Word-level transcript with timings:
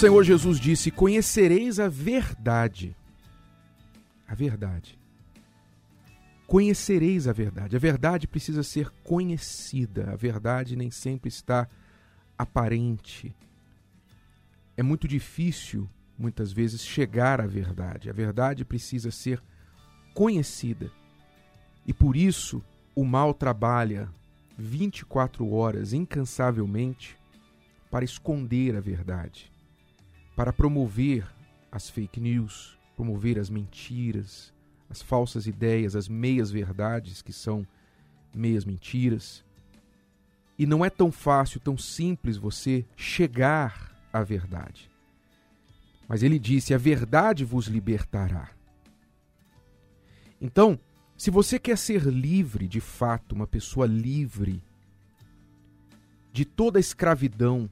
Senhor 0.00 0.24
Jesus 0.24 0.58
disse: 0.58 0.90
Conhecereis 0.90 1.78
a 1.78 1.86
verdade. 1.86 2.96
A 4.26 4.34
verdade. 4.34 4.98
Conhecereis 6.46 7.28
a 7.28 7.34
verdade. 7.34 7.76
A 7.76 7.78
verdade 7.78 8.26
precisa 8.26 8.62
ser 8.62 8.88
conhecida. 9.04 10.10
A 10.10 10.16
verdade 10.16 10.74
nem 10.74 10.90
sempre 10.90 11.28
está 11.28 11.68
aparente. 12.38 13.36
É 14.74 14.82
muito 14.82 15.06
difícil, 15.06 15.86
muitas 16.16 16.50
vezes, 16.50 16.80
chegar 16.82 17.38
à 17.38 17.46
verdade. 17.46 18.08
A 18.08 18.12
verdade 18.14 18.64
precisa 18.64 19.10
ser 19.10 19.42
conhecida. 20.14 20.90
E 21.86 21.92
por 21.92 22.16
isso 22.16 22.64
o 22.96 23.04
mal 23.04 23.34
trabalha 23.34 24.08
24 24.56 25.52
horas 25.52 25.92
incansavelmente 25.92 27.18
para 27.90 28.02
esconder 28.02 28.74
a 28.76 28.80
verdade, 28.80 29.49
para 30.40 30.54
promover 30.54 31.30
as 31.70 31.90
fake 31.90 32.18
news, 32.18 32.74
promover 32.96 33.38
as 33.38 33.50
mentiras, 33.50 34.54
as 34.88 35.02
falsas 35.02 35.46
ideias, 35.46 35.94
as 35.94 36.08
meias 36.08 36.50
verdades 36.50 37.20
que 37.20 37.30
são 37.30 37.66
meias 38.34 38.64
mentiras. 38.64 39.44
E 40.58 40.64
não 40.64 40.82
é 40.82 40.88
tão 40.88 41.12
fácil, 41.12 41.60
tão 41.60 41.76
simples 41.76 42.38
você 42.38 42.86
chegar 42.96 43.94
à 44.10 44.22
verdade. 44.22 44.90
Mas 46.08 46.22
ele 46.22 46.38
disse: 46.38 46.72
a 46.72 46.78
verdade 46.78 47.44
vos 47.44 47.66
libertará. 47.66 48.48
Então, 50.40 50.80
se 51.18 51.30
você 51.30 51.58
quer 51.58 51.76
ser 51.76 52.04
livre, 52.04 52.66
de 52.66 52.80
fato, 52.80 53.34
uma 53.34 53.46
pessoa 53.46 53.86
livre 53.86 54.62
de 56.32 56.46
toda 56.46 56.78
a 56.78 56.80
escravidão 56.80 57.68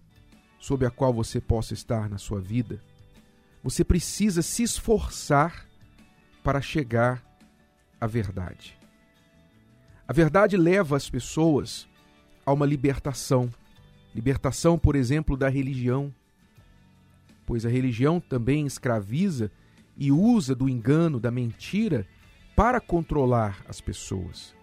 sob 0.59 0.85
a 0.85 0.91
qual 0.91 1.13
você 1.13 1.41
possa 1.41 1.75
estar 1.75 2.09
na 2.09 2.19
sua 2.19 2.41
vida, 2.41 2.83
você 3.63 3.85
precisa 3.85 4.43
se 4.43 4.63
esforçar 4.63 5.67
para 6.43 6.61
chegar 6.61 7.23
à 8.01 8.07
verdade. 8.07 8.79
A 10.07 10.13
verdade 10.13 10.57
leva 10.57 10.97
as 10.97 11.11
pessoas 11.11 11.87
a 12.47 12.53
uma 12.53 12.65
libertação. 12.65 13.51
Libertação, 14.15 14.79
por 14.79 14.97
exemplo, 14.97 15.37
da 15.37 15.49
religião. 15.49 16.15
Pois 17.45 17.67
a 17.67 17.69
religião 17.69 18.21
também 18.21 18.67
escraviza 18.67 19.51
e 19.97 20.11
usa 20.11 20.55
do 20.55 20.69
engano, 20.69 21.21
da 21.21 21.31
mentira, 21.31 22.07
para 22.57 22.81
controlar 22.81 23.63
as 23.69 23.81
pessoas. 23.81 24.55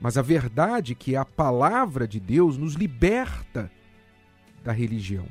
Mas 0.00 0.16
a 0.16 0.22
verdade, 0.22 0.94
que 0.94 1.14
é 1.14 1.18
a 1.18 1.24
palavra 1.24 2.06
de 2.06 2.18
Deus, 2.18 2.56
nos 2.56 2.74
liberta 2.74 3.70
da 4.66 4.72
religião. 4.72 5.28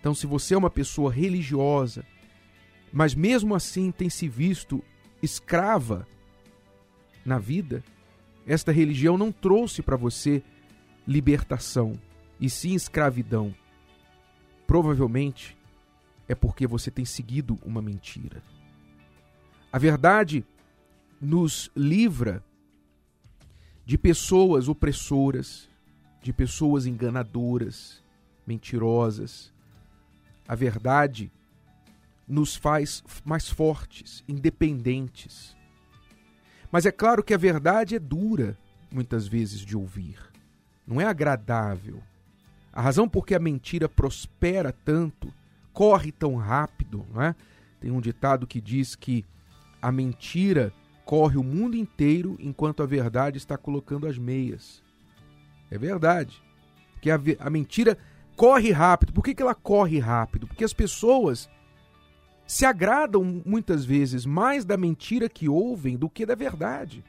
Então, 0.00 0.12
se 0.12 0.26
você 0.26 0.52
é 0.52 0.58
uma 0.58 0.68
pessoa 0.68 1.12
religiosa, 1.12 2.04
mas 2.92 3.14
mesmo 3.14 3.54
assim 3.54 3.92
tem 3.92 4.10
se 4.10 4.28
visto 4.28 4.82
escrava 5.22 6.04
na 7.24 7.38
vida, 7.38 7.84
esta 8.44 8.72
religião 8.72 9.16
não 9.16 9.30
trouxe 9.30 9.82
para 9.82 9.94
você 9.96 10.42
libertação, 11.06 11.92
e 12.40 12.50
sim 12.50 12.74
escravidão. 12.74 13.54
Provavelmente 14.66 15.56
é 16.26 16.34
porque 16.34 16.66
você 16.66 16.90
tem 16.90 17.04
seguido 17.04 17.56
uma 17.64 17.80
mentira. 17.80 18.42
A 19.72 19.78
verdade 19.78 20.44
nos 21.20 21.70
livra 21.76 22.44
de 23.86 23.96
pessoas 23.96 24.68
opressoras, 24.68 25.68
de 26.20 26.32
pessoas 26.32 26.84
enganadoras, 26.84 28.02
mentirosas. 28.48 29.52
A 30.48 30.54
verdade 30.54 31.30
nos 32.26 32.56
faz 32.56 33.04
mais 33.24 33.48
fortes, 33.48 34.24
independentes. 34.26 35.54
Mas 36.72 36.86
é 36.86 36.90
claro 36.90 37.22
que 37.22 37.34
a 37.34 37.38
verdade 37.38 37.94
é 37.94 37.98
dura, 37.98 38.58
muitas 38.90 39.28
vezes, 39.28 39.60
de 39.60 39.76
ouvir. 39.76 40.18
Não 40.86 41.00
é 41.00 41.04
agradável. 41.04 42.02
A 42.72 42.80
razão 42.80 43.08
por 43.08 43.26
que 43.26 43.34
a 43.34 43.38
mentira 43.38 43.88
prospera 43.88 44.72
tanto, 44.72 45.32
corre 45.72 46.10
tão 46.10 46.36
rápido, 46.36 47.06
não 47.12 47.22
é? 47.22 47.34
Tem 47.80 47.90
um 47.90 48.00
ditado 48.00 48.46
que 48.46 48.60
diz 48.60 48.96
que 48.96 49.24
a 49.80 49.92
mentira 49.92 50.72
corre 51.04 51.38
o 51.38 51.44
mundo 51.44 51.76
inteiro 51.76 52.36
enquanto 52.40 52.82
a 52.82 52.86
verdade 52.86 53.38
está 53.38 53.56
colocando 53.56 54.06
as 54.06 54.18
meias. 54.18 54.82
É 55.70 55.78
verdade. 55.78 56.42
Que 57.00 57.10
a, 57.10 57.18
a 57.38 57.48
mentira 57.48 57.96
corre 58.38 58.70
rápido. 58.70 59.12
Por 59.12 59.24
que, 59.24 59.34
que 59.34 59.42
ela 59.42 59.54
corre 59.54 59.98
rápido? 59.98 60.46
Porque 60.46 60.62
as 60.62 60.72
pessoas 60.72 61.50
se 62.46 62.64
agradam 62.64 63.42
muitas 63.44 63.84
vezes 63.84 64.24
mais 64.24 64.64
da 64.64 64.76
mentira 64.76 65.28
que 65.28 65.48
ouvem 65.48 65.98
do 65.98 66.08
que 66.08 66.24
da 66.24 66.36
verdade. 66.36 67.04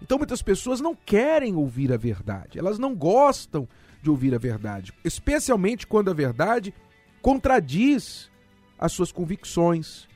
Então 0.00 0.16
muitas 0.16 0.40
pessoas 0.40 0.80
não 0.80 0.96
querem 0.96 1.54
ouvir 1.54 1.92
a 1.92 1.98
verdade, 1.98 2.58
elas 2.58 2.78
não 2.78 2.94
gostam 2.94 3.68
de 4.02 4.08
ouvir 4.08 4.34
a 4.34 4.38
verdade, 4.38 4.94
especialmente 5.04 5.86
quando 5.86 6.10
a 6.10 6.14
verdade 6.14 6.72
contradiz 7.20 8.30
as 8.78 8.92
suas 8.92 9.12
convicções, 9.12 10.08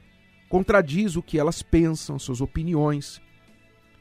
contradiz 0.49 1.15
o 1.15 1.23
que 1.23 1.39
elas 1.39 1.63
pensam, 1.63 2.19
suas 2.19 2.41
opiniões. 2.41 3.21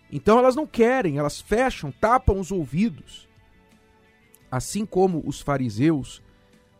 Então 0.09 0.39
elas 0.39 0.55
não 0.55 0.65
querem, 0.65 1.17
elas 1.17 1.41
fecham, 1.41 1.91
tapam 1.91 2.39
os 2.39 2.49
ouvidos. 2.49 3.27
Assim 4.49 4.85
como 4.85 5.21
os 5.25 5.41
fariseus, 5.41 6.21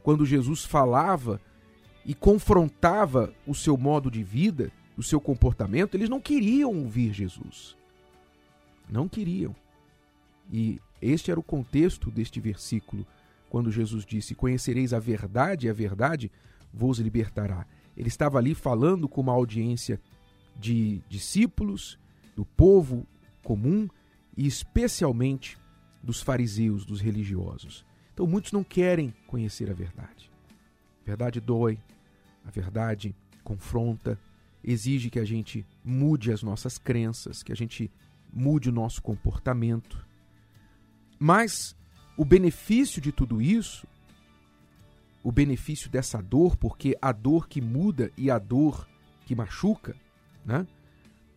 quando 0.03 0.25
Jesus 0.25 0.66
falava 0.66 1.41
e 2.06 2.14
confrontava 2.14 3.34
o 3.47 3.56
seu 3.56 3.78
modo 3.78 4.12
de 4.12 4.22
vida, 4.22 4.72
o 4.97 5.02
seu 5.02 5.19
comportamento, 5.19 5.96
eles 5.96 6.09
não 6.09 6.19
queriam 6.19 6.75
ouvir 6.75 7.14
Jesus. 7.14 7.78
Não 8.90 9.08
queriam. 9.08 9.56
E 10.52 10.80
este 11.02 11.31
era 11.31 11.40
o 11.40 11.44
contexto 11.44 12.12
deste 12.12 12.40
versículo, 12.42 13.08
quando 13.50 13.72
Jesus 13.72 14.06
disse: 14.06 14.36
Conhecereis 14.36 14.94
a 14.94 15.00
verdade, 15.00 15.68
e 15.68 15.69
a 15.69 15.74
verdade 15.74 16.30
vos 16.74 17.00
libertará. 17.00 17.66
Ele 17.96 18.09
estava 18.09 18.38
ali 18.38 18.53
falando 18.53 19.08
com 19.08 19.22
uma 19.22 19.31
audiência 19.34 20.02
de 20.59 21.02
discípulos, 21.08 21.97
do 22.36 22.44
povo 22.44 23.08
comum 23.42 23.88
e 24.36 24.46
especialmente 24.46 25.58
dos 26.02 26.22
fariseus, 26.22 26.86
dos 26.86 27.00
religiosos. 27.00 27.86
Então 28.13 28.28
muitos 28.28 28.51
não 28.51 28.63
querem 28.63 29.13
conhecer 29.28 29.69
a 29.69 29.74
verdade. 29.74 30.31
A 31.01 31.06
verdade 31.06 31.40
dói, 31.40 31.78
a 32.46 32.51
verdade 32.51 33.16
confronta, 33.44 34.19
exige 34.63 35.09
que 35.09 35.19
a 35.19 35.25
gente 35.25 35.66
mude 35.84 36.31
as 36.31 36.41
nossas 36.41 36.78
crenças, 36.78 37.44
que 37.44 37.51
a 37.51 37.56
gente 37.56 37.91
mude 38.31 38.69
o 38.69 38.74
nosso 38.74 39.01
comportamento. 39.01 40.06
Mas 41.19 41.75
o 42.16 42.24
benefício 42.24 43.01
de 43.01 43.12
tudo 43.12 43.41
isso 43.41 43.88
o 45.24 45.31
benefício 45.31 45.90
dessa 45.90 46.22
dor, 46.22 46.57
porque 46.57 46.97
a 47.01 47.12
dor 47.12 47.47
que 47.47 47.62
muda 47.62 48.12
e 48.18 48.30
a 48.30 48.38
dor 48.38 48.88
que 49.25 49.34
machuca, 49.34 49.95
né? 50.45 50.68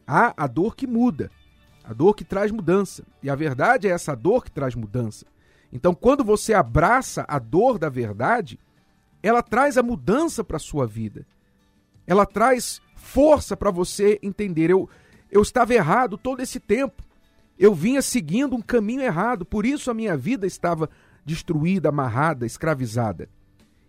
Há 0.05 0.35
a 0.37 0.47
dor 0.49 0.75
que 0.75 0.87
muda, 0.87 1.31
a 1.85 1.93
dor 1.93 2.15
que 2.15 2.25
traz 2.25 2.51
mudança. 2.51 3.05
E 3.23 3.31
a 3.31 3.35
verdade 3.37 3.87
é 3.87 3.93
essa 3.93 4.15
dor 4.17 4.45
que 4.45 4.51
traz 4.51 4.75
mudança. 4.75 5.25
Então, 5.73 5.95
quando 5.95 6.25
você 6.25 6.55
abraça 6.55 7.25
a 7.29 7.39
dor 7.39 7.79
da 7.79 7.89
verdade, 7.89 8.59
ela 9.23 9.43
traz 9.43 9.77
a 9.77 9.83
mudança 9.83 10.45
para 10.45 10.57
a 10.57 10.61
sua 10.61 10.87
vida. 10.87 11.27
Ela 12.07 12.25
traz 12.25 12.81
força 12.95 13.57
para 13.57 13.71
você 13.71 14.19
entender. 14.23 14.71
Eu, 14.71 14.89
eu 15.31 15.43
estava 15.43 15.75
errado 15.75 16.17
todo 16.17 16.41
esse 16.41 16.61
tempo. 16.61 17.03
Eu 17.59 17.75
vinha 17.75 18.03
seguindo 18.03 18.55
um 18.55 18.61
caminho 18.61 19.03
errado, 19.03 19.45
por 19.45 19.65
isso 19.65 19.91
a 19.91 19.95
minha 19.95 20.17
vida 20.17 20.47
estava 20.47 20.91
destruída, 21.25 21.89
amarrada, 21.89 22.45
escravizada. 22.45 23.29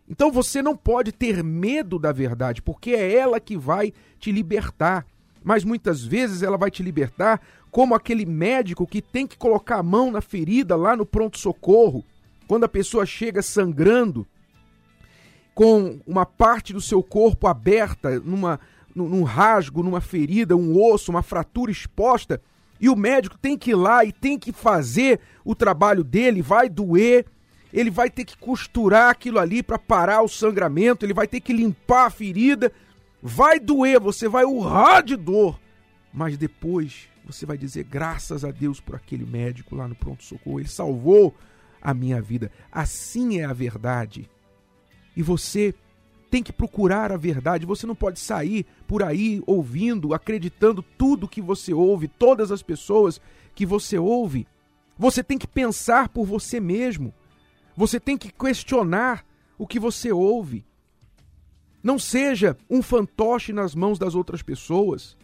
Então 0.09 0.31
você 0.31 0.61
não 0.61 0.75
pode 0.75 1.11
ter 1.11 1.43
medo 1.43 1.99
da 1.99 2.13
verdade, 2.13 2.61
porque 2.61 2.91
é 2.91 3.13
ela 3.13 3.39
que 3.39 3.57
vai 3.57 3.93
te 4.19 4.31
libertar. 4.31 5.05
Mas 5.47 5.63
muitas 5.63 6.03
vezes 6.03 6.43
ela 6.43 6.57
vai 6.57 6.69
te 6.69 6.83
libertar 6.83 7.39
como 7.71 7.95
aquele 7.95 8.25
médico 8.25 8.85
que 8.85 9.01
tem 9.01 9.25
que 9.25 9.37
colocar 9.37 9.77
a 9.77 9.83
mão 9.83 10.11
na 10.11 10.19
ferida 10.19 10.75
lá 10.75 10.93
no 10.93 11.05
pronto-socorro, 11.05 12.03
quando 12.49 12.65
a 12.65 12.67
pessoa 12.67 13.05
chega 13.05 13.41
sangrando, 13.41 14.27
com 15.55 16.01
uma 16.05 16.25
parte 16.25 16.73
do 16.73 16.81
seu 16.81 17.01
corpo 17.01 17.47
aberta, 17.47 18.19
numa, 18.19 18.59
num 18.93 19.23
rasgo, 19.23 19.81
numa 19.81 20.01
ferida, 20.01 20.53
um 20.53 20.77
osso, 20.77 21.11
uma 21.11 21.23
fratura 21.23 21.71
exposta, 21.71 22.41
e 22.77 22.89
o 22.89 22.95
médico 22.97 23.37
tem 23.37 23.57
que 23.57 23.71
ir 23.71 23.75
lá 23.75 24.03
e 24.03 24.11
tem 24.11 24.37
que 24.37 24.51
fazer 24.51 25.21
o 25.45 25.55
trabalho 25.55 26.03
dele, 26.03 26.41
vai 26.41 26.67
doer, 26.67 27.25
ele 27.71 27.89
vai 27.89 28.09
ter 28.09 28.25
que 28.25 28.37
costurar 28.37 29.11
aquilo 29.11 29.39
ali 29.39 29.63
para 29.63 29.79
parar 29.79 30.21
o 30.23 30.27
sangramento, 30.27 31.05
ele 31.05 31.13
vai 31.13 31.25
ter 31.25 31.39
que 31.39 31.53
limpar 31.53 32.07
a 32.07 32.09
ferida. 32.09 32.69
Vai 33.21 33.59
doer, 33.59 33.99
você 33.99 34.27
vai 34.27 34.45
urrar 34.45 35.03
de 35.03 35.15
dor, 35.15 35.59
mas 36.13 36.37
depois 36.37 37.09
você 37.25 37.45
vai 37.45 37.57
dizer 37.57 37.83
graças 37.83 38.45
a 38.45 38.51
Deus 38.51 38.79
por 38.79 38.95
aquele 38.95 39.25
médico 39.25 39.75
lá 39.75 39.87
no 39.87 39.95
pronto-socorro, 39.95 40.59
ele 40.59 40.69
salvou 40.69 41.35
a 41.81 41.93
minha 41.93 42.21
vida. 42.21 42.51
Assim 42.71 43.39
é 43.39 43.45
a 43.45 43.53
verdade. 43.53 44.29
E 45.15 45.21
você 45.21 45.73
tem 46.29 46.43
que 46.43 46.53
procurar 46.53 47.11
a 47.11 47.17
verdade. 47.17 47.65
Você 47.65 47.87
não 47.87 47.95
pode 47.95 48.19
sair 48.19 48.65
por 48.87 49.03
aí 49.03 49.41
ouvindo, 49.45 50.13
acreditando 50.13 50.81
tudo 50.81 51.27
que 51.27 51.41
você 51.41 51.73
ouve, 51.73 52.07
todas 52.07 52.51
as 52.51 52.61
pessoas 52.61 53.19
que 53.55 53.65
você 53.65 53.97
ouve. 53.97 54.47
Você 54.97 55.23
tem 55.23 55.37
que 55.37 55.47
pensar 55.47 56.09
por 56.09 56.25
você 56.25 56.59
mesmo. 56.59 57.13
Você 57.75 57.99
tem 57.99 58.17
que 58.17 58.31
questionar 58.31 59.25
o 59.57 59.67
que 59.67 59.79
você 59.79 60.11
ouve. 60.11 60.65
Não 61.83 61.97
seja 61.99 62.57
um 62.69 62.81
fantoche 62.81 63.53
nas 63.53 63.75
mãos 63.75 63.99
das 63.99 64.15
outras 64.15 64.41
pessoas. 64.41 65.17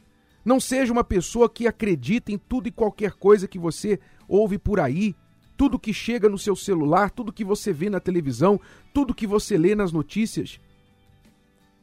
Não 0.45 0.59
seja 0.59 0.91
uma 0.91 1.03
pessoa 1.03 1.49
que 1.49 1.67
acredita 1.67 2.31
em 2.31 2.37
tudo 2.37 2.67
e 2.67 2.71
qualquer 2.71 3.13
coisa 3.13 3.47
que 3.47 3.57
você 3.57 3.99
ouve 4.27 4.57
por 4.57 4.79
aí, 4.79 5.15
tudo 5.55 5.79
que 5.79 5.93
chega 5.93 6.27
no 6.27 6.37
seu 6.37 6.55
celular, 6.55 7.11
tudo 7.11 7.33
que 7.33 7.45
você 7.45 7.71
vê 7.71 7.89
na 7.89 7.99
televisão, 7.99 8.59
tudo 8.93 9.13
que 9.13 9.25
você 9.25 9.57
lê 9.57 9.75
nas 9.75 9.91
notícias. 9.91 10.59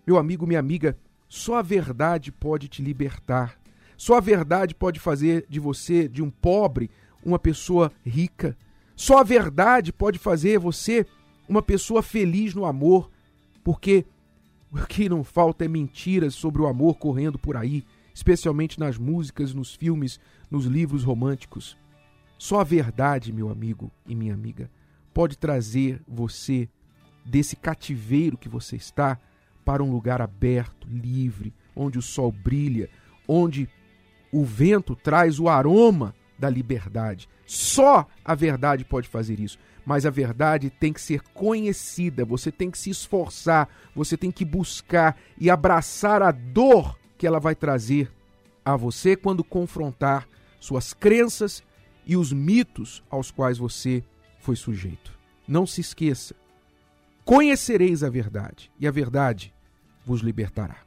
Meu 0.07 0.19
amigo, 0.19 0.47
minha 0.47 0.61
amiga, 0.61 0.97
só 1.29 1.57
a 1.57 1.63
verdade 1.63 2.33
pode 2.33 2.69
te 2.69 2.83
libertar. 2.83 3.59
Só 3.97 4.17
a 4.17 4.21
verdade 4.21 4.75
pode 4.75 4.99
fazer 4.99 5.47
de 5.49 5.61
você, 5.61 6.09
de 6.09 6.23
um 6.23 6.31
pobre, 6.31 6.91
uma 7.25 7.39
pessoa 7.39 7.93
rica. 8.05 8.57
Só 8.97 9.19
a 9.19 9.23
verdade 9.23 9.93
pode 9.93 10.19
fazer 10.19 10.59
você 10.59 11.07
uma 11.49 11.63
pessoa 11.63 12.03
feliz 12.03 12.55
no 12.55 12.65
amor, 12.65 13.11
porque 13.63 14.05
o 14.73 14.87
que 14.87 15.09
não 15.09 15.25
falta 15.25 15.65
é 15.65 15.69
mentiras 15.69 16.35
sobre 16.35 16.63
o 16.63 16.67
amor 16.67 16.97
correndo 16.97 17.39
por 17.39 17.57
aí, 17.57 17.85
especialmente 18.15 18.79
nas 18.79 18.97
músicas, 18.97 19.53
nos 19.53 19.75
filmes, 19.75 20.21
nos 20.51 20.65
livros 20.65 21.03
românticos. 21.03 21.77
Só 22.39 22.61
a 22.61 22.65
verdade, 22.65 23.33
meu 23.33 23.51
amigo 23.51 23.91
e 24.07 24.15
minha 24.15 24.35
amiga, 24.35 24.71
pode 25.13 25.37
trazer 25.37 26.01
você 26.07 26.69
desse 27.25 27.57
cativeiro 27.57 28.39
que 28.39 28.49
você 28.49 28.77
está 28.77 29.19
para 29.65 29.83
um 29.83 29.91
lugar 29.91 30.23
aberto, 30.23 30.89
livre, 30.89 31.53
onde 31.75 31.99
o 31.99 32.03
sol 32.03 32.33
brilha, 32.33 32.89
onde 33.29 33.69
o 34.33 34.45
vento 34.45 34.97
traz 34.97 35.39
o 35.39 35.49
aroma 35.49 36.15
da 36.39 36.49
liberdade. 36.49 37.29
Só 37.47 38.07
a 38.25 38.35
verdade 38.35 38.85
pode 38.85 39.09
fazer 39.09 39.39
isso. 39.39 39.59
Mas 39.85 40.05
a 40.07 40.11
verdade 40.11 40.71
tem 40.71 40.93
que 40.93 41.01
ser 41.01 41.23
conhecida, 41.35 42.25
você 42.25 42.53
tem 42.53 42.71
que 42.71 42.79
se 42.79 42.91
esforçar, 42.91 43.69
você 43.95 44.17
tem 44.17 44.31
que 44.31 44.45
buscar 44.45 45.17
e 45.39 45.51
abraçar 45.51 46.23
a 46.23 46.31
dor 46.31 46.99
que 47.17 47.27
ela 47.27 47.41
vai 47.41 47.55
trazer 47.55 48.11
a 48.65 48.77
você 48.77 49.17
quando 49.17 49.43
confrontar 49.43 50.29
suas 50.61 50.93
crenças 50.93 51.63
e 52.07 52.17
os 52.17 52.33
mitos 52.33 53.03
aos 53.11 53.31
quais 53.31 53.59
você 53.59 54.05
foi 54.39 54.57
sujeito. 54.57 55.19
Não 55.47 55.67
se 55.67 55.81
esqueça: 55.81 56.35
conhecereis 57.25 58.03
a 58.03 58.11
verdade, 58.11 58.71
e 58.79 58.87
a 58.87 58.91
verdade 58.91 59.55
vos 60.05 60.21
libertará. 60.21 60.85